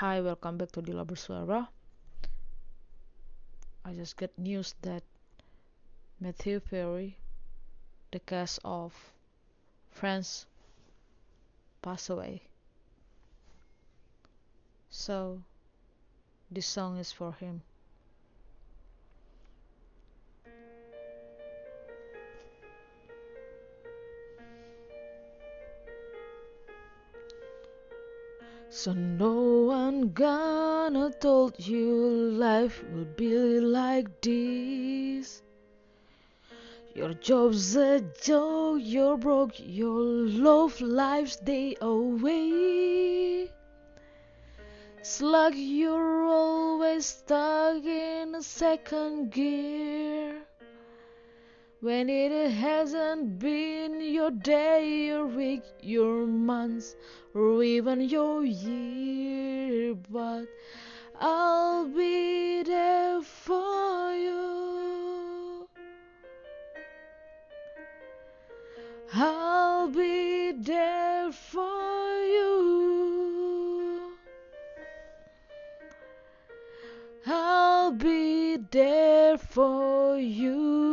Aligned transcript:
Hi, 0.00 0.20
welcome 0.20 0.58
back 0.58 0.72
to 0.72 0.82
Dila 0.82 1.06
Bersuara. 1.06 1.70
I 3.82 3.94
just 3.94 4.18
got 4.18 4.28
news 4.36 4.74
that 4.82 5.02
Matthew 6.20 6.60
Perry, 6.60 7.16
the 8.12 8.20
cast 8.20 8.58
of 8.62 8.92
Friends, 9.88 10.44
passed 11.80 12.10
away. 12.10 12.42
So, 14.90 15.40
this 16.50 16.66
song 16.66 16.98
is 16.98 17.10
for 17.10 17.32
him. 17.32 17.62
So 28.76 28.92
no 28.92 29.62
one 29.68 30.12
gonna 30.12 31.10
told 31.10 31.58
you 31.66 32.30
life 32.32 32.84
will 32.92 33.06
be 33.06 33.58
like 33.58 34.20
this. 34.20 35.42
Your 36.94 37.14
job's 37.14 37.74
a 37.74 38.02
joke, 38.22 38.80
you're 38.84 39.16
broke, 39.16 39.54
your 39.56 40.02
love 40.48 40.78
life's 40.82 41.36
day 41.36 41.74
away. 41.80 43.50
It's 44.98 45.22
like 45.22 45.54
you're 45.56 46.26
always 46.26 47.06
stuck 47.06 47.82
in 47.82 48.34
a 48.34 48.42
second 48.42 49.30
gear. 49.32 50.42
When 51.80 52.10
it 52.10 52.50
hasn't 52.50 53.38
been 53.38 54.02
your 54.26 54.34
day, 54.42 55.06
your 55.06 55.24
week, 55.24 55.62
your 55.80 56.26
months, 56.26 56.96
or 57.32 57.62
even 57.62 58.00
your 58.00 58.44
year, 58.44 59.94
but 60.10 60.46
I'll 61.20 61.86
be 61.86 62.64
there 62.64 63.22
for 63.22 64.12
you. 64.14 65.68
I'll 69.14 69.88
be 69.90 70.50
there 70.58 71.30
for 71.30 72.18
you. 72.34 74.10
I'll 77.28 77.92
be 77.92 78.56
there 78.72 79.38
for 79.38 80.18
you. 80.18 80.85